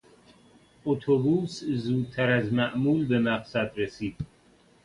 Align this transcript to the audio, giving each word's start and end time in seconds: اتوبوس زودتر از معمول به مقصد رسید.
اتوبوس 0.85 1.63
زودتر 1.65 2.29
از 2.31 2.53
معمول 2.53 3.05
به 3.05 3.19
مقصد 3.19 3.71
رسید. 3.77 4.15